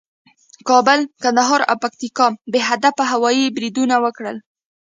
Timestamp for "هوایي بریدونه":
3.11-3.95